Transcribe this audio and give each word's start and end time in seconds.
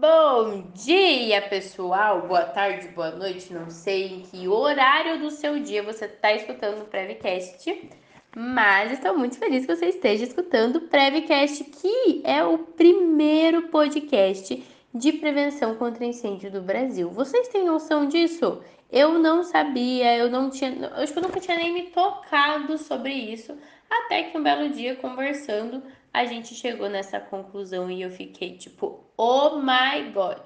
Bom 0.00 0.62
dia, 0.72 1.42
pessoal. 1.42 2.26
Boa 2.26 2.46
tarde, 2.46 2.88
boa 2.88 3.10
noite. 3.10 3.52
Não 3.52 3.68
sei 3.68 4.06
em 4.06 4.20
que 4.22 4.48
horário 4.48 5.20
do 5.20 5.30
seu 5.30 5.60
dia 5.60 5.82
você 5.82 6.06
está 6.06 6.32
escutando 6.32 6.80
o 6.80 6.84
Prevcast, 6.86 7.90
mas 8.34 8.92
estou 8.92 9.18
muito 9.18 9.36
feliz 9.38 9.66
que 9.66 9.76
você 9.76 9.88
esteja 9.88 10.24
escutando 10.24 10.76
o 10.76 10.80
Prevcast, 10.88 11.64
que 11.64 12.22
é 12.24 12.42
o 12.42 12.56
primeiro 12.56 13.68
podcast 13.68 14.64
de 14.94 15.12
prevenção 15.12 15.74
contra 15.74 16.06
incêndio 16.06 16.50
do 16.50 16.62
Brasil. 16.62 17.10
Vocês 17.10 17.48
têm 17.48 17.66
noção 17.66 18.06
disso? 18.06 18.62
Eu 18.90 19.18
não 19.18 19.42
sabia, 19.42 20.16
eu 20.16 20.30
não 20.30 20.48
tinha, 20.48 20.94
acho 20.94 21.12
que 21.12 21.18
eu 21.18 21.24
nunca 21.24 21.40
tinha 21.40 21.58
nem 21.58 21.74
me 21.74 21.90
tocado 21.90 22.78
sobre 22.78 23.12
isso, 23.12 23.54
até 23.90 24.22
que 24.22 24.38
um 24.38 24.42
belo 24.42 24.70
dia 24.70 24.96
conversando 24.96 25.82
a 26.12 26.24
gente 26.24 26.54
chegou 26.54 26.88
nessa 26.88 27.20
conclusão 27.20 27.90
e 27.90 28.02
eu 28.02 28.10
fiquei 28.10 28.56
tipo, 28.56 29.04
oh 29.16 29.60
my 29.60 30.10
god, 30.12 30.38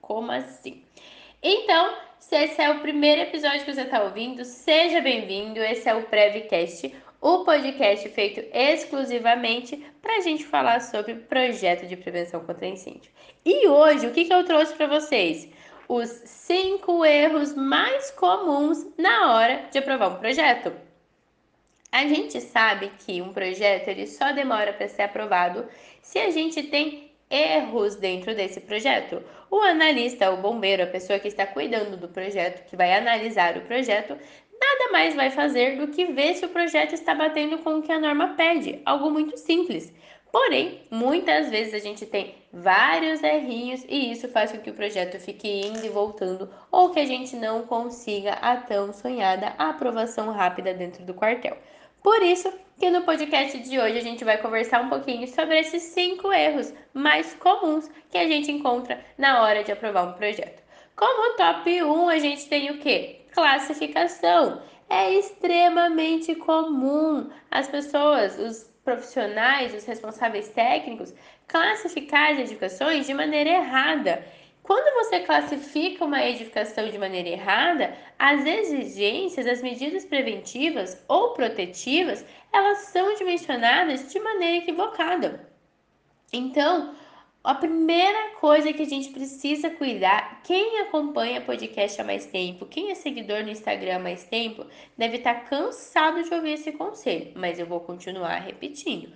como 0.00 0.32
assim? 0.32 0.82
Então, 1.42 1.94
se 2.18 2.36
esse 2.36 2.60
é 2.60 2.70
o 2.70 2.80
primeiro 2.80 3.22
episódio 3.22 3.64
que 3.64 3.72
você 3.72 3.82
está 3.82 4.02
ouvindo, 4.02 4.44
seja 4.44 5.00
bem-vindo. 5.00 5.60
Esse 5.60 5.88
é 5.88 5.94
o 5.94 6.02
Prevcast, 6.02 6.94
o 7.20 7.44
podcast 7.44 8.08
feito 8.08 8.44
exclusivamente 8.52 9.76
para 10.02 10.16
a 10.16 10.20
gente 10.20 10.44
falar 10.44 10.80
sobre 10.80 11.14
projeto 11.14 11.86
de 11.86 11.96
prevenção 11.96 12.40
contra 12.44 12.66
incêndio. 12.66 13.10
E 13.44 13.68
hoje, 13.68 14.06
o 14.06 14.12
que, 14.12 14.24
que 14.24 14.34
eu 14.34 14.44
trouxe 14.44 14.74
para 14.74 14.86
vocês? 14.86 15.48
Os 15.88 16.08
cinco 16.08 17.04
erros 17.04 17.54
mais 17.54 18.10
comuns 18.10 18.86
na 18.98 19.34
hora 19.34 19.68
de 19.70 19.78
aprovar 19.78 20.10
um 20.10 20.18
projeto. 20.18 20.87
A 21.98 22.06
gente 22.06 22.40
sabe 22.40 22.92
que 23.00 23.20
um 23.20 23.32
projeto 23.32 23.88
ele 23.88 24.06
só 24.06 24.30
demora 24.30 24.72
para 24.72 24.86
ser 24.86 25.02
aprovado 25.02 25.66
se 26.00 26.16
a 26.16 26.30
gente 26.30 26.62
tem 26.62 27.10
erros 27.28 27.96
dentro 27.96 28.36
desse 28.36 28.60
projeto. 28.60 29.20
O 29.50 29.56
analista, 29.56 30.30
o 30.30 30.36
bombeiro, 30.36 30.84
a 30.84 30.86
pessoa 30.86 31.18
que 31.18 31.26
está 31.26 31.44
cuidando 31.44 31.96
do 31.96 32.06
projeto, 32.06 32.64
que 32.70 32.76
vai 32.76 32.96
analisar 32.96 33.56
o 33.56 33.62
projeto, 33.62 34.10
nada 34.60 34.92
mais 34.92 35.16
vai 35.16 35.30
fazer 35.30 35.76
do 35.76 35.88
que 35.88 36.04
ver 36.04 36.34
se 36.34 36.44
o 36.44 36.50
projeto 36.50 36.92
está 36.92 37.16
batendo 37.16 37.58
com 37.64 37.78
o 37.78 37.82
que 37.82 37.90
a 37.90 37.98
norma 37.98 38.36
pede, 38.36 38.80
algo 38.86 39.10
muito 39.10 39.36
simples. 39.36 39.92
Porém, 40.30 40.82
muitas 40.92 41.50
vezes 41.50 41.74
a 41.74 41.78
gente 41.78 42.06
tem 42.06 42.36
vários 42.52 43.24
errinhos 43.24 43.84
e 43.88 44.12
isso 44.12 44.28
faz 44.28 44.52
com 44.52 44.58
que 44.58 44.70
o 44.70 44.74
projeto 44.74 45.18
fique 45.18 45.48
indo 45.66 45.84
e 45.84 45.88
voltando 45.88 46.48
ou 46.70 46.90
que 46.90 47.00
a 47.00 47.04
gente 47.04 47.34
não 47.34 47.62
consiga 47.62 48.34
a 48.34 48.56
tão 48.56 48.92
sonhada 48.92 49.48
aprovação 49.58 50.30
rápida 50.30 50.72
dentro 50.72 51.04
do 51.04 51.12
quartel. 51.12 51.56
Por 52.02 52.22
isso 52.22 52.52
que 52.78 52.90
no 52.90 53.02
podcast 53.02 53.58
de 53.58 53.78
hoje 53.78 53.98
a 53.98 54.02
gente 54.02 54.24
vai 54.24 54.38
conversar 54.38 54.80
um 54.80 54.88
pouquinho 54.88 55.26
sobre 55.26 55.58
esses 55.58 55.82
cinco 55.82 56.32
erros 56.32 56.72
mais 56.94 57.34
comuns 57.34 57.90
que 58.08 58.16
a 58.16 58.26
gente 58.28 58.52
encontra 58.52 59.04
na 59.18 59.42
hora 59.42 59.64
de 59.64 59.72
aprovar 59.72 60.04
um 60.06 60.12
projeto. 60.12 60.62
Como 60.94 61.36
top 61.36 61.82
1, 61.82 62.08
a 62.08 62.18
gente 62.18 62.48
tem 62.48 62.70
o 62.70 62.78
que? 62.78 63.20
Classificação. 63.32 64.62
É 64.88 65.12
extremamente 65.12 66.34
comum 66.34 67.28
as 67.50 67.68
pessoas, 67.68 68.38
os 68.38 68.68
profissionais, 68.84 69.74
os 69.74 69.84
responsáveis 69.84 70.48
técnicos, 70.48 71.12
classificar 71.46 72.32
as 72.32 72.38
edificações 72.38 73.06
de 73.06 73.12
maneira 73.12 73.50
errada. 73.50 74.24
Quando 74.68 75.02
você 75.02 75.20
classifica 75.20 76.04
uma 76.04 76.22
edificação 76.22 76.90
de 76.90 76.98
maneira 76.98 77.30
errada, 77.30 77.96
as 78.18 78.44
exigências, 78.44 79.46
as 79.46 79.62
medidas 79.62 80.04
preventivas 80.04 81.02
ou 81.08 81.32
protetivas, 81.32 82.22
elas 82.52 82.80
são 82.80 83.14
dimensionadas 83.14 84.12
de 84.12 84.20
maneira 84.20 84.58
equivocada. 84.58 85.48
Então, 86.30 86.94
a 87.42 87.54
primeira 87.54 88.34
coisa 88.34 88.70
que 88.70 88.82
a 88.82 88.86
gente 88.86 89.08
precisa 89.08 89.70
cuidar, 89.70 90.42
quem 90.42 90.80
acompanha 90.80 91.40
podcast 91.40 91.98
há 91.98 92.04
mais 92.04 92.26
tempo, 92.26 92.66
quem 92.66 92.90
é 92.90 92.94
seguidor 92.94 93.44
no 93.44 93.50
Instagram 93.50 93.96
há 93.96 93.98
mais 93.98 94.24
tempo, 94.24 94.66
deve 94.98 95.16
estar 95.16 95.48
cansado 95.48 96.22
de 96.22 96.34
ouvir 96.34 96.52
esse 96.52 96.72
conselho, 96.72 97.32
mas 97.34 97.58
eu 97.58 97.64
vou 97.64 97.80
continuar 97.80 98.36
repetindo 98.40 99.10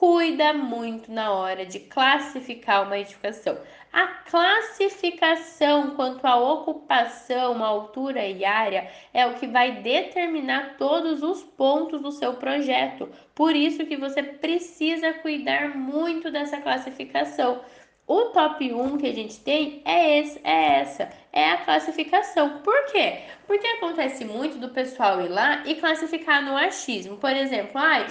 cuida 0.00 0.54
muito 0.54 1.12
na 1.12 1.30
hora 1.30 1.66
de 1.66 1.78
classificar 1.78 2.86
uma 2.86 2.98
edificação. 2.98 3.58
A 3.92 4.06
classificação 4.06 5.96
quanto 5.96 6.24
à 6.24 6.36
ocupação, 6.36 7.64
altura 7.64 8.24
e 8.24 8.44
área 8.44 8.88
é 9.12 9.26
o 9.26 9.34
que 9.34 9.48
vai 9.48 9.82
determinar 9.82 10.76
todos 10.78 11.24
os 11.24 11.42
pontos 11.42 12.00
do 12.00 12.12
seu 12.12 12.34
projeto. 12.34 13.08
Por 13.34 13.56
isso 13.56 13.84
que 13.86 13.96
você 13.96 14.22
precisa 14.22 15.12
cuidar 15.14 15.76
muito 15.76 16.30
dessa 16.30 16.60
classificação. 16.60 17.60
O 18.06 18.26
top 18.26 18.72
1 18.72 18.98
que 18.98 19.06
a 19.06 19.14
gente 19.14 19.38
tem 19.40 19.82
é, 19.84 20.18
esse, 20.18 20.40
é 20.44 20.80
essa, 20.80 21.10
é 21.32 21.50
a 21.50 21.58
classificação. 21.58 22.58
Por 22.58 22.86
quê? 22.86 23.20
Porque 23.46 23.66
acontece 23.66 24.24
muito 24.24 24.58
do 24.58 24.68
pessoal 24.68 25.20
ir 25.20 25.28
lá 25.28 25.62
e 25.66 25.76
classificar 25.76 26.44
no 26.44 26.56
achismo. 26.56 27.16
Por 27.16 27.30
exemplo, 27.30 27.72
ai, 27.74 28.06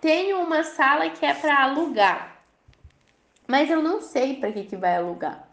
tenho 0.00 0.40
uma 0.40 0.62
sala 0.62 1.08
que 1.10 1.24
é 1.24 1.32
para 1.32 1.62
alugar, 1.62 2.33
mas 3.46 3.70
eu 3.70 3.82
não 3.82 4.00
sei 4.00 4.34
para 4.34 4.52
que, 4.52 4.64
que 4.64 4.76
vai 4.76 4.96
alugar. 4.96 5.48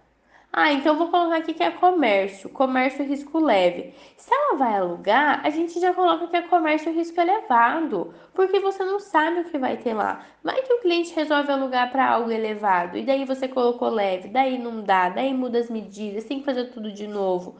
Ah, 0.54 0.74
então 0.74 0.98
vou 0.98 1.08
colocar 1.10 1.38
aqui 1.38 1.54
que 1.54 1.64
é 1.64 1.72
comércio, 1.72 2.50
comércio 2.50 3.06
risco 3.06 3.40
leve. 3.40 3.94
Se 4.18 4.34
ela 4.34 4.58
vai 4.58 4.76
alugar, 4.76 5.40
a 5.46 5.50
gente 5.50 5.80
já 5.80 5.94
coloca 5.94 6.28
que 6.28 6.36
é 6.36 6.42
comércio 6.42 6.92
risco 6.92 7.22
elevado, 7.22 8.14
porque 8.34 8.60
você 8.60 8.84
não 8.84 9.00
sabe 9.00 9.40
o 9.40 9.46
que 9.46 9.58
vai 9.58 9.78
ter 9.78 9.94
lá. 9.94 10.26
Vai 10.44 10.62
que 10.62 10.74
o 10.74 10.82
cliente 10.82 11.16
resolve 11.16 11.50
alugar 11.50 11.90
para 11.90 12.06
algo 12.10 12.30
elevado 12.30 12.98
e 12.98 13.06
daí 13.06 13.24
você 13.24 13.48
colocou 13.48 13.90
leve, 13.90 14.28
daí 14.28 14.58
não 14.58 14.82
dá, 14.84 15.08
daí 15.08 15.34
muda 15.34 15.58
as 15.58 15.70
medidas, 15.70 16.26
tem 16.26 16.40
que 16.40 16.46
fazer 16.46 16.66
tudo 16.66 16.92
de 16.92 17.08
novo. 17.08 17.56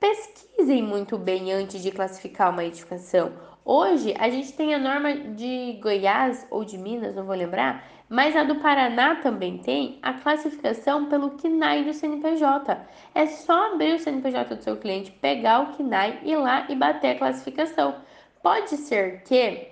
Pesquisem 0.00 0.82
muito 0.82 1.16
bem 1.16 1.52
antes 1.52 1.80
de 1.80 1.92
classificar 1.92 2.50
uma 2.50 2.64
edificação. 2.64 3.32
Hoje 3.64 4.12
a 4.18 4.28
gente 4.28 4.52
tem 4.54 4.74
a 4.74 4.78
norma 4.78 5.14
de 5.14 5.78
Goiás 5.80 6.44
ou 6.50 6.64
de 6.64 6.76
Minas, 6.76 7.14
não 7.14 7.24
vou 7.24 7.36
lembrar, 7.36 7.84
mas 8.08 8.34
a 8.34 8.42
do 8.42 8.56
Paraná 8.56 9.14
também 9.16 9.58
tem 9.58 10.00
a 10.02 10.14
classificação 10.14 11.06
pelo 11.06 11.30
KNAI 11.30 11.84
do 11.84 11.94
CNPJ. 11.94 12.76
É 13.14 13.26
só 13.26 13.72
abrir 13.72 13.94
o 13.94 13.98
CNPJ 14.00 14.56
do 14.56 14.62
seu 14.62 14.76
cliente, 14.76 15.12
pegar 15.12 15.60
o 15.60 15.76
KNAI, 15.76 16.20
ir 16.24 16.36
lá 16.36 16.66
e 16.68 16.74
bater 16.74 17.12
a 17.12 17.18
classificação. 17.18 17.94
Pode 18.42 18.76
ser 18.76 19.22
que 19.22 19.68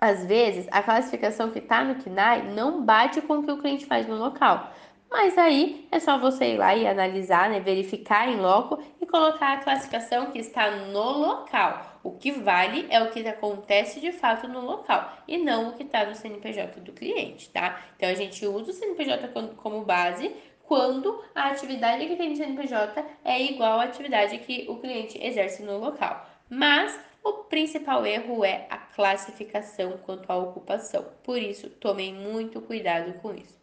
às 0.00 0.24
vezes 0.24 0.66
a 0.70 0.82
classificação 0.82 1.50
que 1.50 1.58
está 1.58 1.84
no 1.84 1.96
KNAI 1.96 2.50
não 2.54 2.82
bate 2.82 3.20
com 3.20 3.34
o 3.34 3.42
que 3.42 3.52
o 3.52 3.58
cliente 3.58 3.84
faz 3.84 4.08
no 4.08 4.16
local. 4.16 4.72
Mas 5.10 5.36
aí 5.38 5.86
é 5.90 6.00
só 6.00 6.18
você 6.18 6.54
ir 6.54 6.58
lá 6.58 6.74
e 6.74 6.86
analisar, 6.86 7.48
né, 7.48 7.60
verificar 7.60 8.28
em 8.28 8.36
loco 8.36 8.78
colocar 9.08 9.54
a 9.54 9.56
classificação 9.58 10.30
que 10.30 10.38
está 10.38 10.70
no 10.70 11.18
local. 11.18 11.98
O 12.02 12.12
que 12.12 12.30
vale 12.30 12.86
é 12.90 13.02
o 13.02 13.10
que 13.10 13.26
acontece 13.26 14.00
de 14.00 14.12
fato 14.12 14.46
no 14.46 14.60
local 14.60 15.12
e 15.26 15.36
não 15.38 15.70
o 15.70 15.72
que 15.72 15.82
está 15.82 16.04
no 16.06 16.14
CNPJ 16.14 16.80
do 16.80 16.92
cliente, 16.92 17.50
tá? 17.50 17.80
Então 17.96 18.08
a 18.08 18.14
gente 18.14 18.46
usa 18.46 18.70
o 18.70 18.74
CNPJ 18.74 19.28
como 19.56 19.84
base 19.84 20.34
quando 20.62 21.24
a 21.34 21.48
atividade 21.48 22.06
que 22.06 22.16
tem 22.16 22.30
no 22.30 22.36
CNPJ 22.36 23.04
é 23.24 23.42
igual 23.42 23.80
à 23.80 23.84
atividade 23.84 24.38
que 24.38 24.66
o 24.68 24.76
cliente 24.76 25.18
exerce 25.20 25.62
no 25.62 25.78
local. 25.78 26.28
Mas 26.48 26.98
o 27.24 27.44
principal 27.44 28.06
erro 28.06 28.44
é 28.44 28.66
a 28.70 28.76
classificação 28.76 29.98
quanto 29.98 30.30
à 30.30 30.36
ocupação. 30.36 31.04
Por 31.22 31.38
isso, 31.38 31.68
tomem 31.70 32.14
muito 32.14 32.60
cuidado 32.60 33.14
com 33.14 33.34
isso. 33.34 33.57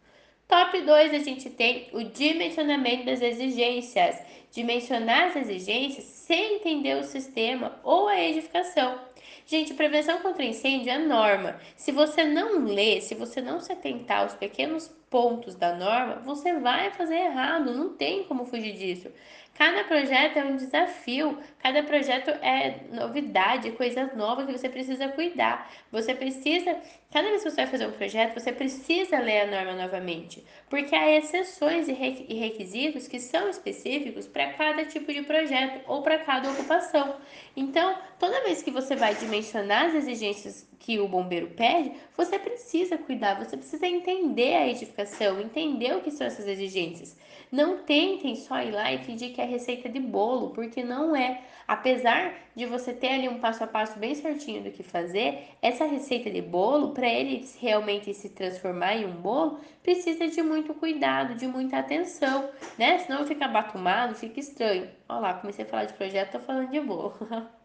Top 0.48 0.80
2, 0.80 1.12
a 1.12 1.18
gente 1.18 1.50
tem 1.50 1.88
o 1.92 2.04
dimensionamento 2.04 3.06
das 3.06 3.20
exigências. 3.20 4.16
Dimensionar 4.52 5.28
as 5.28 5.36
exigências 5.36 6.04
sem 6.04 6.56
entender 6.56 6.96
o 6.96 7.02
sistema 7.02 7.78
ou 7.82 8.06
a 8.06 8.18
edificação. 8.18 8.98
Gente, 9.44 9.74
prevenção 9.74 10.18
contra 10.18 10.44
incêndio 10.44 10.90
é 10.90 10.98
norma. 10.98 11.60
Se 11.76 11.90
você 11.90 12.24
não 12.24 12.64
lê, 12.64 13.00
se 13.00 13.14
você 13.14 13.40
não 13.40 13.60
se 13.60 13.72
atentar 13.72 14.20
aos 14.22 14.34
pequenos 14.34 14.88
pontos 15.16 15.54
da 15.54 15.74
norma, 15.74 16.16
você 16.26 16.52
vai 16.52 16.90
fazer 16.90 17.14
errado, 17.14 17.72
não 17.72 17.94
tem 17.96 18.24
como 18.24 18.44
fugir 18.44 18.74
disso. 18.74 19.10
Cada 19.54 19.82
projeto 19.84 20.36
é 20.36 20.44
um 20.44 20.56
desafio, 20.56 21.38
cada 21.58 21.82
projeto 21.82 22.28
é 22.28 22.80
novidade, 22.92 23.70
coisa 23.70 24.10
nova 24.14 24.44
que 24.44 24.52
você 24.52 24.68
precisa 24.68 25.08
cuidar. 25.08 25.72
Você 25.90 26.14
precisa, 26.14 26.76
cada 27.10 27.28
vez 27.30 27.42
que 27.42 27.48
você 27.48 27.56
vai 27.56 27.66
fazer 27.66 27.86
um 27.86 27.92
projeto, 27.92 28.38
você 28.38 28.52
precisa 28.52 29.18
ler 29.18 29.40
a 29.40 29.46
norma 29.46 29.72
novamente, 29.82 30.44
porque 30.68 30.94
há 30.94 31.16
exceções 31.16 31.88
e 31.88 31.94
requisitos 31.94 33.08
que 33.08 33.18
são 33.18 33.48
específicos 33.48 34.26
para 34.26 34.52
cada 34.52 34.84
tipo 34.84 35.10
de 35.10 35.22
projeto 35.22 35.82
ou 35.86 36.02
para 36.02 36.18
cada 36.18 36.50
ocupação. 36.50 37.16
Então, 37.56 37.96
toda 38.18 38.44
vez 38.44 38.62
que 38.62 38.70
você 38.70 38.94
vai 38.94 39.14
dimensionar 39.14 39.86
as 39.86 39.94
exigências 39.94 40.68
que 40.78 40.98
o 40.98 41.08
bombeiro 41.08 41.48
pede, 41.48 41.92
você 42.16 42.38
precisa 42.38 42.98
cuidar, 42.98 43.34
você 43.34 43.56
precisa 43.56 43.86
entender 43.86 44.54
a 44.54 44.68
edificação, 44.68 45.40
entender 45.40 45.96
o 45.96 46.00
que 46.00 46.10
são 46.10 46.26
essas 46.26 46.46
exigências. 46.46 47.16
Não 47.50 47.78
tentem 47.78 48.34
só 48.34 48.60
ir 48.60 48.72
lá 48.72 48.92
e 48.92 48.98
fingir 48.98 49.32
que 49.32 49.40
é 49.40 49.44
receita 49.44 49.88
de 49.88 50.00
bolo, 50.00 50.50
porque 50.50 50.82
não 50.82 51.14
é. 51.14 51.42
Apesar 51.66 52.34
de 52.54 52.66
você 52.66 52.92
ter 52.92 53.08
ali 53.08 53.28
um 53.28 53.40
passo 53.40 53.64
a 53.64 53.66
passo 53.66 53.98
bem 53.98 54.14
certinho 54.14 54.62
do 54.62 54.70
que 54.70 54.82
fazer, 54.82 55.48
essa 55.60 55.84
receita 55.84 56.30
de 56.30 56.40
bolo, 56.40 56.90
para 56.90 57.08
ele 57.08 57.44
realmente 57.60 58.12
se 58.14 58.30
transformar 58.30 58.96
em 58.96 59.04
um 59.04 59.12
bolo, 59.12 59.60
precisa 59.82 60.28
de 60.28 60.42
muito 60.42 60.74
cuidado, 60.74 61.34
de 61.34 61.46
muita 61.46 61.78
atenção, 61.78 62.48
né? 62.78 62.98
Senão 62.98 63.26
fica 63.26 63.48
batumado, 63.48 64.14
fica 64.14 64.38
estranho. 64.38 64.88
Olha 65.08 65.20
lá, 65.20 65.34
comecei 65.34 65.64
a 65.64 65.68
falar 65.68 65.84
de 65.84 65.94
projeto, 65.94 66.32
tô 66.32 66.40
falando 66.40 66.70
de 66.70 66.80
bolo. 66.80 67.14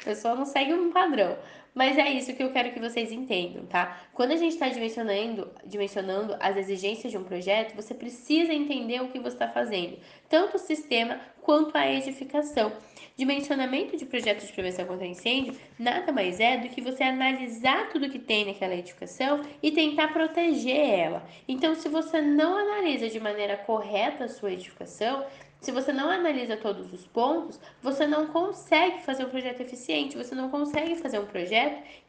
A 0.00 0.04
pessoa 0.04 0.36
não 0.36 0.44
segue 0.44 0.72
um 0.72 0.92
padrão. 0.92 1.36
Mas 1.74 1.96
é 1.96 2.10
isso 2.10 2.34
que 2.34 2.42
eu 2.42 2.52
quero 2.52 2.72
que 2.72 2.80
vocês 2.80 3.12
entendam, 3.12 3.64
tá? 3.66 4.00
Quando 4.12 4.32
a 4.32 4.36
gente 4.36 4.54
está 4.54 4.68
dimensionando, 4.68 5.50
dimensionando 5.64 6.36
as 6.40 6.56
exigências 6.56 7.12
de 7.12 7.18
um 7.18 7.24
projeto, 7.24 7.74
você 7.76 7.94
precisa 7.94 8.52
entender 8.52 9.00
o 9.00 9.08
que 9.08 9.18
você 9.18 9.36
está 9.36 9.48
fazendo, 9.48 9.98
tanto 10.28 10.56
o 10.56 10.58
sistema 10.58 11.20
quanto 11.42 11.76
a 11.76 11.90
edificação. 11.90 12.72
Dimensionamento 13.16 13.96
de 13.96 14.06
projetos 14.06 14.46
de 14.46 14.52
prevenção 14.52 14.84
contra 14.86 15.06
incêndio 15.06 15.56
nada 15.78 16.12
mais 16.12 16.38
é 16.38 16.56
do 16.56 16.68
que 16.68 16.80
você 16.80 17.02
analisar 17.02 17.88
tudo 17.88 18.10
que 18.10 18.18
tem 18.18 18.44
naquela 18.44 18.74
edificação 18.74 19.40
e 19.62 19.72
tentar 19.72 20.12
proteger 20.12 20.76
ela. 20.76 21.26
Então, 21.48 21.74
se 21.74 21.88
você 21.88 22.20
não 22.20 22.56
analisa 22.56 23.08
de 23.08 23.18
maneira 23.18 23.56
correta 23.56 24.24
a 24.24 24.28
sua 24.28 24.52
edificação, 24.52 25.24
se 25.60 25.72
você 25.72 25.92
não 25.92 26.08
analisa 26.08 26.56
todos 26.56 26.92
os 26.92 27.04
pontos, 27.06 27.58
você 27.82 28.06
não 28.06 28.28
consegue 28.28 29.02
fazer 29.02 29.24
um 29.24 29.28
projeto 29.28 29.60
eficiente, 29.60 30.16
você 30.16 30.32
não 30.32 30.50
consegue 30.50 30.94
fazer 30.94 31.18
um 31.18 31.26
projeto 31.26 31.57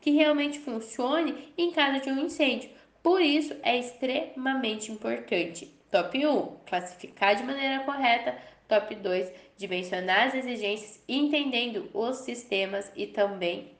que 0.01 0.11
realmente 0.11 0.59
funcione 0.59 1.53
em 1.57 1.71
caso 1.71 2.01
de 2.01 2.09
um 2.09 2.25
incêndio. 2.25 2.69
Por 3.01 3.21
isso 3.21 3.55
é 3.63 3.77
extremamente 3.77 4.91
importante. 4.91 5.65
Top 5.91 6.25
1, 6.25 6.57
classificar 6.65 7.35
de 7.35 7.43
maneira 7.43 7.83
correta. 7.83 8.37
Top 8.67 8.93
2, 8.93 9.31
dimensionar 9.57 10.27
as 10.27 10.35
exigências, 10.35 11.03
entendendo 11.07 11.89
os 11.93 12.17
sistemas 12.17 12.91
e 12.95 13.07
também 13.07 13.71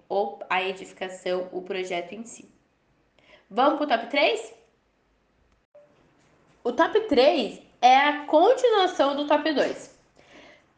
a 0.50 0.64
edificação, 0.64 1.48
o 1.52 1.62
projeto 1.62 2.14
em 2.14 2.24
si. 2.26 2.50
Vamos 3.50 3.78
para 3.78 3.86
o 3.86 3.88
top 3.88 4.10
3? 4.10 4.54
O 6.64 6.72
top 6.72 7.00
3 7.02 7.62
é 7.82 7.96
a 7.98 8.26
continuação 8.26 9.16
do 9.16 9.28
top 9.28 9.54
2. 9.54 9.89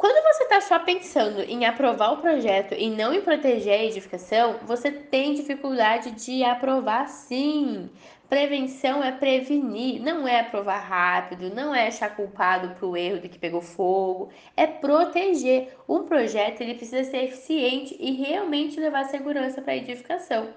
Quando 0.02 0.24
você 0.34 0.46
está 0.46 0.60
só 0.60 0.80
pensando 0.80 1.42
em 1.42 1.64
aprovar 1.64 2.14
o 2.14 2.18
projeto 2.18 2.74
e 2.74 2.90
não 2.90 3.14
em 3.14 3.22
proteger 3.22 3.80
a 3.80 3.84
edificação, 3.84 4.58
você 4.64 4.92
tem 4.92 5.36
dificuldade 5.36 6.10
de 6.10 6.44
aprovar 6.44 7.08
sim. 7.08 7.88
Prevenção 8.28 9.04
é 9.04 9.12
prevenir, 9.12 10.02
não 10.02 10.28
é 10.28 10.40
aprovar 10.40 10.80
rápido, 10.80 11.54
não 11.54 11.76
é 11.76 11.86
achar 11.86 12.16
culpado 12.16 12.74
para 12.74 12.88
o 12.88 12.98
erro 12.98 13.20
de 13.20 13.30
que 13.30 13.38
pegou 13.38 13.62
fogo, 13.62 14.32
é 14.58 14.66
proteger. 14.66 15.78
Um 15.88 16.02
projeto 16.06 16.62
ele 16.62 16.74
precisa 16.74 17.04
ser 17.04 17.26
eficiente 17.26 17.96
e 18.00 18.14
realmente 18.14 18.80
levar 18.80 19.04
segurança 19.04 19.62
para 19.62 19.74
a 19.74 19.78
edificação. 19.78 20.52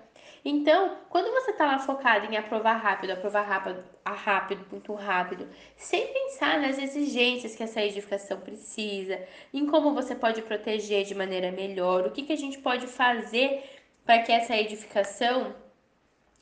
Então, 0.45 0.99
quando 1.09 1.33
você 1.33 1.53
está 1.53 1.65
lá 1.65 1.79
focado 1.79 2.31
em 2.31 2.37
aprovar 2.37 2.75
rápido, 2.75 3.13
aprovar 3.13 3.43
rápido, 3.43 3.83
rápido, 4.05 4.67
muito 4.71 4.93
rápido, 4.93 5.49
sem 5.75 6.07
pensar 6.13 6.61
nas 6.61 6.79
exigências 6.79 7.57
que 7.57 7.63
essa 7.63 7.81
edificação 7.81 8.39
precisa, 8.41 9.19
em 9.55 9.65
como 9.67 9.95
você 9.95 10.15
pode 10.15 10.43
proteger 10.43 11.05
de 11.05 11.15
maneira 11.15 11.51
melhor, 11.51 12.07
o 12.07 12.11
que, 12.11 12.25
que 12.25 12.33
a 12.33 12.37
gente 12.37 12.59
pode 12.59 12.87
fazer 12.87 13.65
para 14.05 14.19
que 14.19 14.31
essa 14.31 14.55
edificação 14.55 15.55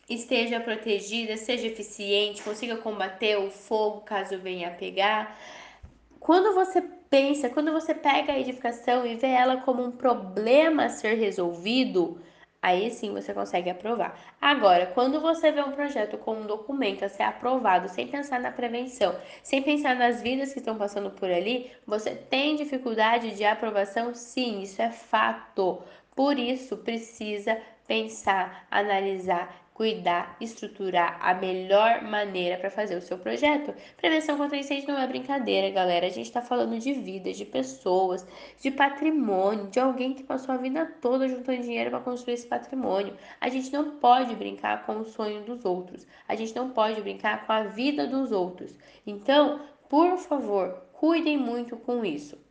esteja 0.08 0.58
protegida, 0.58 1.36
seja 1.36 1.68
eficiente, 1.68 2.42
consiga 2.42 2.76
combater 2.76 3.38
o 3.38 3.50
fogo 3.50 4.00
caso 4.00 4.36
venha 4.36 4.68
a 4.68 4.72
pegar. 4.72 5.38
Quando 6.18 6.54
você 6.54 6.82
pensa, 7.08 7.48
quando 7.48 7.70
você 7.70 7.94
pega 7.94 8.32
a 8.32 8.40
edificação 8.40 9.06
e 9.06 9.14
vê 9.14 9.28
ela 9.28 9.58
como 9.58 9.84
um 9.84 9.92
problema 9.92 10.86
a 10.86 10.88
ser 10.88 11.14
resolvido, 11.14 12.20
Aí 12.62 12.90
sim 12.90 13.12
você 13.12 13.34
consegue 13.34 13.68
aprovar. 13.68 14.18
Agora, 14.40 14.86
quando 14.86 15.20
você 15.20 15.50
vê 15.50 15.60
um 15.62 15.72
projeto 15.72 16.16
com 16.16 16.36
um 16.40 16.46
documento 16.46 17.04
a 17.04 17.08
ser 17.08 17.24
aprovado, 17.24 17.88
sem 17.88 18.06
pensar 18.08 18.38
na 18.40 18.52
prevenção, 18.52 19.18
sem 19.42 19.62
pensar 19.62 19.96
nas 19.96 20.22
vidas 20.22 20.52
que 20.52 20.60
estão 20.60 20.78
passando 20.78 21.10
por 21.10 21.28
ali, 21.30 21.70
você 21.86 22.14
tem 22.14 22.54
dificuldade 22.56 23.32
de 23.34 23.44
aprovação? 23.44 24.14
Sim, 24.14 24.60
isso 24.60 24.80
é 24.80 24.90
fato. 24.90 25.82
Por 26.14 26.38
isso, 26.38 26.76
precisa 26.78 27.58
pensar, 27.86 28.66
analisar 28.70 29.61
cuidar, 29.74 30.36
estruturar 30.40 31.18
a 31.20 31.34
melhor 31.34 32.02
maneira 32.02 32.58
para 32.58 32.70
fazer 32.70 32.96
o 32.96 33.00
seu 33.00 33.18
projeto. 33.18 33.74
Prevenção 33.96 34.36
contra 34.36 34.56
incêndio 34.58 34.88
não 34.88 34.98
é 34.98 35.06
brincadeira, 35.06 35.70
galera. 35.70 36.06
A 36.06 36.10
gente 36.10 36.26
está 36.26 36.42
falando 36.42 36.78
de 36.78 36.92
vidas, 36.92 37.36
de 37.36 37.44
pessoas, 37.44 38.26
de 38.60 38.70
patrimônio, 38.70 39.68
de 39.68 39.80
alguém 39.80 40.14
que 40.14 40.22
passou 40.22 40.54
a 40.54 40.58
vida 40.58 40.86
toda 41.00 41.28
juntando 41.28 41.62
dinheiro 41.62 41.90
para 41.90 42.00
construir 42.00 42.34
esse 42.34 42.46
patrimônio. 42.46 43.16
A 43.40 43.48
gente 43.48 43.72
não 43.72 43.96
pode 43.96 44.34
brincar 44.36 44.84
com 44.84 44.98
o 44.98 45.04
sonho 45.04 45.42
dos 45.42 45.64
outros. 45.64 46.06
A 46.28 46.34
gente 46.34 46.54
não 46.54 46.70
pode 46.70 47.00
brincar 47.00 47.46
com 47.46 47.52
a 47.52 47.62
vida 47.64 48.06
dos 48.06 48.30
outros. 48.30 48.76
Então, 49.06 49.60
por 49.88 50.18
favor, 50.18 50.82
cuidem 50.92 51.38
muito 51.38 51.76
com 51.76 52.04
isso. 52.04 52.41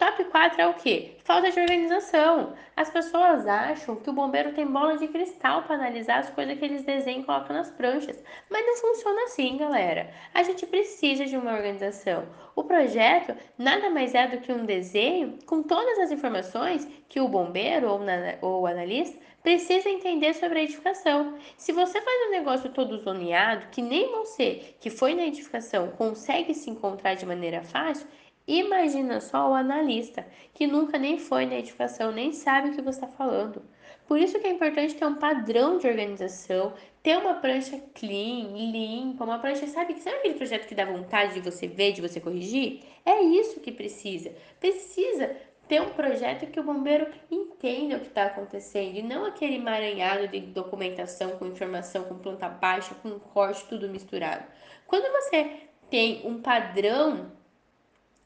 Top 0.00 0.24
4 0.24 0.62
é 0.62 0.66
o 0.66 0.72
que? 0.72 1.18
Falta 1.24 1.50
de 1.50 1.60
organização. 1.60 2.54
As 2.74 2.88
pessoas 2.88 3.46
acham 3.46 3.96
que 3.96 4.08
o 4.08 4.14
bombeiro 4.14 4.54
tem 4.54 4.66
bola 4.66 4.96
de 4.96 5.06
cristal 5.06 5.64
para 5.64 5.74
analisar 5.74 6.20
as 6.20 6.30
coisas 6.30 6.58
que 6.58 6.64
eles 6.64 6.84
desenham 6.84 7.20
e 7.20 7.24
colocam 7.24 7.54
nas 7.54 7.70
pranchas. 7.70 8.24
Mas 8.48 8.64
não 8.64 8.76
funciona 8.78 9.24
assim, 9.24 9.58
galera. 9.58 10.10
A 10.32 10.42
gente 10.42 10.64
precisa 10.64 11.26
de 11.26 11.36
uma 11.36 11.52
organização. 11.52 12.24
O 12.56 12.64
projeto 12.64 13.36
nada 13.58 13.90
mais 13.90 14.14
é 14.14 14.26
do 14.26 14.38
que 14.38 14.50
um 14.50 14.64
desenho 14.64 15.38
com 15.44 15.62
todas 15.62 15.98
as 15.98 16.10
informações 16.10 16.88
que 17.06 17.20
o 17.20 17.28
bombeiro 17.28 17.86
ou, 17.86 18.00
ou 18.40 18.62
o 18.62 18.66
analista 18.66 19.18
precisa 19.42 19.90
entender 19.90 20.32
sobre 20.32 20.60
a 20.60 20.62
edificação. 20.62 21.36
Se 21.58 21.72
você 21.72 22.00
faz 22.00 22.28
um 22.28 22.30
negócio 22.30 22.70
todo 22.70 22.96
zoneado, 23.02 23.66
que 23.70 23.82
nem 23.82 24.10
você 24.12 24.74
que 24.80 24.88
foi 24.88 25.14
na 25.14 25.26
edificação 25.26 25.88
consegue 25.88 26.54
se 26.54 26.70
encontrar 26.70 27.16
de 27.16 27.26
maneira 27.26 27.62
fácil, 27.62 28.06
Imagina 28.52 29.20
só 29.20 29.48
o 29.48 29.54
analista, 29.54 30.26
que 30.52 30.66
nunca 30.66 30.98
nem 30.98 31.20
foi 31.20 31.46
na 31.46 31.54
edificação, 31.54 32.10
nem 32.10 32.32
sabe 32.32 32.70
o 32.70 32.74
que 32.74 32.82
você 32.82 32.98
está 32.98 33.06
falando. 33.06 33.62
Por 34.08 34.18
isso 34.18 34.40
que 34.40 34.46
é 34.48 34.50
importante 34.50 34.96
ter 34.96 35.06
um 35.06 35.14
padrão 35.14 35.78
de 35.78 35.86
organização, 35.86 36.74
ter 37.00 37.16
uma 37.16 37.34
prancha 37.34 37.80
clean, 37.94 38.48
limpa, 38.72 39.22
uma 39.22 39.38
prancha, 39.38 39.68
sabe, 39.68 39.94
sabe 40.00 40.16
aquele 40.16 40.34
projeto 40.34 40.66
que 40.66 40.74
dá 40.74 40.84
vontade 40.84 41.34
de 41.34 41.40
você 41.40 41.68
ver, 41.68 41.92
de 41.92 42.00
você 42.00 42.18
corrigir? 42.18 42.80
É 43.06 43.22
isso 43.22 43.60
que 43.60 43.70
precisa. 43.70 44.32
Precisa 44.58 45.30
ter 45.68 45.80
um 45.80 45.90
projeto 45.90 46.50
que 46.50 46.58
o 46.58 46.64
bombeiro 46.64 47.06
entenda 47.30 47.98
o 47.98 48.00
que 48.00 48.08
está 48.08 48.24
acontecendo 48.24 48.96
e 48.96 49.02
não 49.02 49.26
aquele 49.26 49.54
emaranhado 49.54 50.26
de 50.26 50.40
documentação 50.40 51.38
com 51.38 51.46
informação, 51.46 52.02
com 52.02 52.18
planta 52.18 52.48
baixa, 52.48 52.96
com 52.96 53.16
corte, 53.20 53.64
tudo 53.68 53.88
misturado. 53.88 54.44
Quando 54.88 55.08
você 55.12 55.68
tem 55.88 56.26
um 56.26 56.42
padrão 56.42 57.38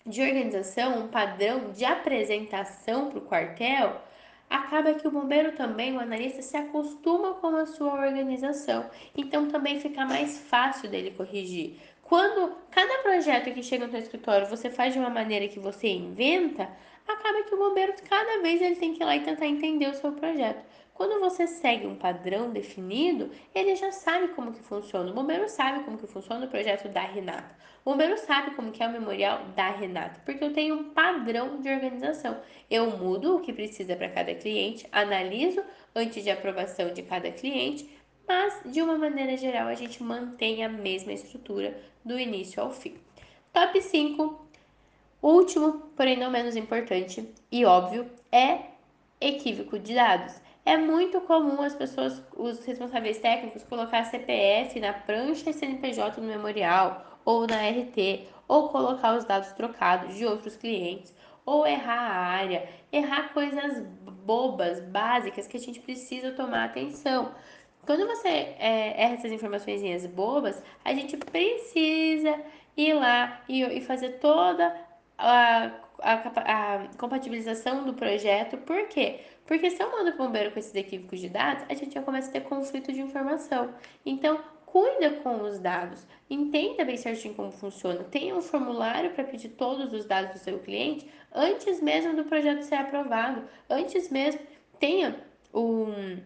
de 0.07 0.21
organização, 0.21 0.99
um 0.99 1.09
padrão 1.09 1.73
de 1.73 1.85
apresentação 1.85 3.09
para 3.09 3.19
o 3.19 3.23
quartel, 3.23 4.01
acaba 4.49 4.95
que 4.95 5.09
o 5.09 5.11
bombeiro 5.11 5.53
também, 5.53 5.97
o 5.97 6.01
analista, 6.01 6.43
se 6.43 6.57
acostuma 6.57 7.35
com 7.35 7.49
a 7.57 7.67
sua 7.67 7.93
organização. 7.95 8.89
Então 9.17 9.49
também 9.49 9.81
fica 9.81 10.05
mais 10.05 10.39
fácil 10.39 10.89
dele 10.89 11.11
corrigir. 11.11 11.79
Quando 12.03 12.55
cada 12.71 12.99
projeto 12.99 13.53
que 13.53 13.63
chega 13.63 13.87
no 13.87 13.91
seu 13.91 14.01
escritório 14.01 14.47
você 14.47 14.69
faz 14.69 14.93
de 14.93 14.99
uma 14.99 15.09
maneira 15.09 15.49
que 15.49 15.59
você 15.59 15.89
inventa, 15.89 16.69
acaba 17.09 17.43
que 17.43 17.55
o 17.55 17.59
bombeiro 17.59 17.95
cada 18.09 18.43
vez 18.43 18.61
ele 18.61 18.77
tem 18.77 18.93
que 18.93 19.03
ir 19.03 19.07
lá 19.07 19.17
e 19.17 19.21
tentar 19.21 19.47
entender 19.47 19.89
o 19.89 19.95
seu 19.95 20.13
projeto. 20.13 20.63
Quando 20.95 21.19
você 21.19 21.49
segue 21.49 21.89
um 21.89 21.97
padrão 21.97 22.51
definido, 22.51 23.29
ele 23.53 23.75
já 23.75 23.91
sabe 23.91 24.29
como 24.29 24.53
que 24.53 24.63
funciona. 24.63 25.11
O 25.11 25.15
bombeiro 25.15 25.49
sabe 25.49 25.83
como 25.83 25.99
que 25.99 26.07
funciona 26.07 26.47
o 26.47 26.49
projeto 26.49 26.89
da 26.89 27.03
Renata. 27.03 27.53
O 27.85 27.91
bombeiro 27.91 28.17
sabe 28.17 28.55
como 28.55 28.71
que 28.71 28.81
é 28.81 28.87
o 28.87 28.93
memorial 28.93 29.45
da 29.57 29.71
Renata, 29.71 30.21
porque 30.25 30.43
eu 30.43 30.53
tenho 30.53 30.77
um 30.77 30.85
padrão 30.91 31.61
de 31.61 31.69
organização. 31.69 32.41
Eu 32.71 32.97
mudo 32.97 33.37
o 33.37 33.41
que 33.41 33.53
precisa 33.53 33.97
para 33.97 34.09
cada 34.09 34.35
cliente, 34.37 34.87
analiso 34.93 35.65
antes 35.97 36.23
de 36.23 36.31
aprovação 36.31 36.93
de 36.93 37.03
cada 37.03 37.29
cliente, 37.33 37.91
mas 38.27 38.61
de 38.65 38.81
uma 38.81 38.97
maneira 38.97 39.37
geral 39.37 39.67
a 39.67 39.75
gente 39.75 40.01
mantém 40.01 40.65
a 40.65 40.69
mesma 40.69 41.13
estrutura 41.13 41.77
do 42.05 42.17
início 42.19 42.63
ao 42.63 42.71
fim. 42.71 42.95
Top 43.53 43.83
5. 43.83 44.49
Último, 45.21 45.91
porém 45.97 46.17
não 46.17 46.31
menos 46.31 46.55
importante 46.55 47.29
e 47.51 47.65
óbvio, 47.65 48.09
é 48.31 48.61
equívoco 49.21 49.79
de 49.79 49.95
dados. 49.95 50.44
É 50.65 50.79
muito 50.79 51.21
comum 51.23 51.61
as 51.61 51.75
pessoas, 51.75 52.23
os 52.35 52.65
responsáveis 52.65 53.19
técnicos, 53.19 53.63
colocar 53.65 54.05
CPF 54.05 54.81
na 54.81 54.95
prancha 54.95 55.51
e 55.51 55.53
CNPJ 55.53 56.21
no 56.21 56.27
memorial 56.27 57.21
ou 57.25 57.47
na 57.47 57.69
RT, 57.69 58.29
ou 58.49 58.71
colocar 58.71 59.15
os 59.15 59.25
dados 59.25 59.53
trocados 59.53 60.15
de 60.15 60.25
outros 60.25 60.57
clientes, 60.57 61.15
ou 61.45 61.67
errar 61.67 62.01
a 62.01 62.17
área, 62.17 62.69
errar 62.91 63.33
coisas 63.35 63.83
bobas, 64.25 64.81
básicas 64.81 65.47
que 65.47 65.57
a 65.57 65.61
gente 65.61 65.81
precisa 65.81 66.33
tomar 66.33 66.65
atenção. 66.65 67.35
Quando 67.85 68.07
você 68.07 68.29
é, 68.29 69.03
erra 69.03 69.15
essas 69.15 69.33
informações 69.33 70.07
bobas, 70.07 70.63
a 70.83 70.95
gente 70.95 71.17
precisa 71.19 72.41
ir 72.75 72.95
lá 72.95 73.43
e, 73.49 73.63
e 73.63 73.81
fazer 73.83 74.19
toda 74.21 74.75
a, 75.19 75.71
a, 75.99 76.75
a, 76.75 76.89
compatibilização 76.99 77.85
do 77.85 77.95
projeto. 77.95 78.57
Por 78.59 78.89
quê? 78.89 79.21
Porque 79.47 79.71
se 79.71 79.83
eu 79.83 79.91
mando 79.91 80.11
o 80.11 80.17
bombeiro 80.17 80.51
com 80.51 80.59
esses 80.59 80.75
equívocos 80.75 81.21
de 81.21 81.29
dados, 81.29 81.65
a 81.69 81.75
gente 81.75 81.95
já 81.95 82.03
começa 82.03 82.29
a 82.29 82.33
ter 82.33 82.41
conflito 82.43 82.93
de 82.93 83.01
informação. 83.01 83.75
Então, 84.05 84.41
cuida 84.67 85.11
com 85.23 85.43
os 85.43 85.59
dados, 85.61 86.05
entenda 86.29 86.85
bem 86.85 86.97
certinho 86.97 87.35
como 87.35 87.53
funciona, 87.53 88.03
tenha 88.03 88.35
um 88.35 88.43
formulário 88.43 89.13
para 89.13 89.23
pedir 89.23 89.51
todos 89.51 89.93
os 89.93 90.05
dados 90.05 90.33
do 90.33 90.39
seu 90.39 90.59
cliente 90.59 91.09
antes 91.33 91.81
mesmo 91.81 92.17
do 92.17 92.25
projeto 92.25 92.63
ser 92.63 92.75
aprovado, 92.75 93.45
antes 93.71 94.11
mesmo 94.11 94.41
tenha 94.81 95.17
um 95.55 96.19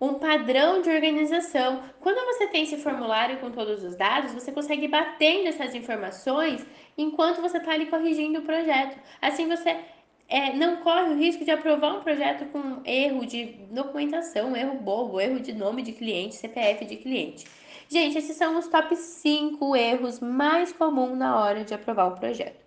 um 0.00 0.14
padrão 0.14 0.82
de 0.82 0.90
organização. 0.90 1.82
Quando 2.00 2.22
você 2.26 2.46
tem 2.48 2.64
esse 2.64 2.76
formulário 2.76 3.38
com 3.38 3.50
todos 3.50 3.82
os 3.82 3.96
dados, 3.96 4.34
você 4.34 4.52
consegue 4.52 4.86
batendo 4.88 5.48
essas 5.48 5.74
informações 5.74 6.66
enquanto 6.96 7.40
você 7.40 7.58
está 7.58 7.72
ali 7.72 7.86
corrigindo 7.86 8.40
o 8.40 8.42
projeto. 8.42 8.98
Assim 9.20 9.48
você 9.48 9.76
é, 10.28 10.52
não 10.54 10.78
corre 10.78 11.10
o 11.10 11.16
risco 11.16 11.44
de 11.44 11.50
aprovar 11.50 11.96
um 11.96 12.00
projeto 12.00 12.46
com 12.46 12.80
erro 12.84 13.24
de 13.24 13.44
documentação, 13.70 14.56
erro 14.56 14.78
bobo, 14.78 15.20
erro 15.20 15.40
de 15.40 15.52
nome 15.52 15.82
de 15.82 15.92
cliente, 15.92 16.34
CPF 16.34 16.84
de 16.84 16.96
cliente. 16.96 17.46
Gente, 17.88 18.18
esses 18.18 18.36
são 18.36 18.58
os 18.58 18.66
top 18.66 18.96
5 18.96 19.76
erros 19.76 20.18
mais 20.18 20.72
comuns 20.72 21.16
na 21.16 21.40
hora 21.40 21.64
de 21.64 21.72
aprovar 21.72 22.08
um 22.08 22.16
projeto. 22.16 22.64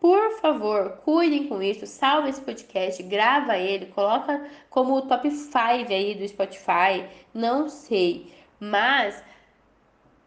Por 0.00 0.38
favor, 0.40 1.00
cuidem 1.04 1.48
com 1.48 1.60
isso, 1.60 1.86
salva 1.86 2.28
esse 2.28 2.40
podcast, 2.40 3.02
grava 3.02 3.58
ele, 3.58 3.86
coloca 3.86 4.48
como 4.70 4.94
o 4.94 5.02
top 5.02 5.30
5 5.30 5.58
aí 5.92 6.14
do 6.14 6.26
Spotify, 6.26 7.04
não 7.34 7.68
sei. 7.68 8.32
Mas 8.58 9.22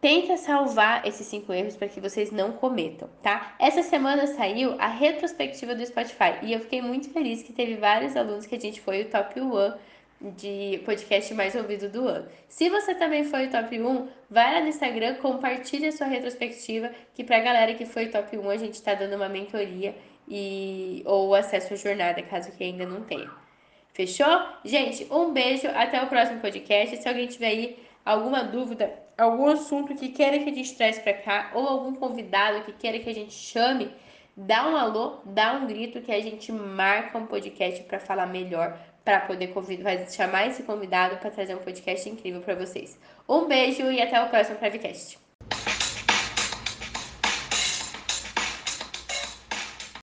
Tenta 0.03 0.35
salvar 0.35 1.07
esses 1.07 1.25
cinco 1.27 1.53
erros 1.53 1.77
para 1.77 1.87
que 1.87 2.01
vocês 2.01 2.29
não 2.29 2.51
cometam, 2.51 3.09
tá? 3.21 3.55
Essa 3.57 3.81
semana 3.81 4.27
saiu 4.27 4.75
a 4.77 4.87
retrospectiva 4.87 5.73
do 5.73 5.85
Spotify 5.85 6.39
e 6.41 6.51
eu 6.51 6.59
fiquei 6.59 6.81
muito 6.81 7.09
feliz 7.09 7.41
que 7.41 7.53
teve 7.53 7.75
vários 7.77 8.17
alunos 8.17 8.45
que 8.45 8.53
a 8.53 8.59
gente 8.59 8.81
foi 8.81 9.03
o 9.03 9.09
top 9.09 9.39
1 9.39 9.73
de 10.35 10.81
podcast 10.83 11.33
mais 11.33 11.55
ouvido 11.55 11.87
do 11.87 12.05
ano. 12.05 12.27
Se 12.49 12.69
você 12.69 12.93
também 12.93 13.23
foi 13.23 13.47
o 13.47 13.49
top 13.49 13.81
1, 13.81 14.09
vai 14.29 14.53
lá 14.53 14.59
no 14.59 14.67
Instagram, 14.67 15.15
compartilha 15.21 15.87
a 15.87 15.93
sua 15.93 16.07
retrospectiva, 16.07 16.91
que 17.13 17.23
pra 17.23 17.39
galera 17.39 17.73
que 17.73 17.85
foi 17.85 18.07
top 18.07 18.37
1 18.37 18.49
a 18.49 18.57
gente 18.57 18.83
tá 18.83 18.95
dando 18.95 19.15
uma 19.15 19.29
mentoria 19.29 19.95
e 20.27 21.01
ou 21.05 21.33
acesso 21.33 21.75
à 21.75 21.77
jornada, 21.77 22.21
caso 22.23 22.51
que 22.51 22.61
ainda 22.61 22.85
não 22.85 23.03
tenha. 23.03 23.31
Fechou? 23.93 24.41
Gente, 24.65 25.07
um 25.09 25.31
beijo, 25.31 25.67
até 25.69 26.03
o 26.03 26.07
próximo 26.07 26.41
podcast. 26.41 26.97
Se 26.97 27.07
alguém 27.07 27.27
tiver 27.27 27.47
aí 27.47 27.77
alguma 28.05 28.43
dúvida, 28.43 28.93
algum 29.17 29.47
assunto 29.47 29.95
que 29.95 30.09
queira 30.09 30.39
que 30.39 30.49
a 30.49 30.53
gente 30.53 30.75
traz 30.75 30.99
para 30.99 31.13
cá, 31.13 31.51
ou 31.53 31.67
algum 31.67 31.95
convidado 31.95 32.63
que 32.63 32.73
queira 32.73 32.99
que 32.99 33.09
a 33.09 33.13
gente 33.13 33.33
chame, 33.33 33.91
dá 34.35 34.67
um 34.67 34.75
alô, 34.75 35.19
dá 35.25 35.53
um 35.53 35.67
grito 35.67 36.01
que 36.01 36.11
a 36.11 36.21
gente 36.21 36.51
marca 36.51 37.17
um 37.17 37.25
podcast 37.25 37.83
para 37.83 37.99
falar 37.99 38.25
melhor, 38.27 38.77
para 39.03 39.21
poder 39.21 39.47
convidar, 39.47 40.09
chamar 40.09 40.47
esse 40.47 40.63
convidado 40.63 41.17
para 41.17 41.29
trazer 41.29 41.55
um 41.55 41.59
podcast 41.59 42.09
incrível 42.09 42.41
para 42.41 42.55
vocês. 42.55 42.97
Um 43.27 43.47
beijo 43.47 43.89
e 43.91 44.01
até 44.01 44.21
o 44.21 44.29
próximo 44.29 44.57
podcast. 44.57 45.22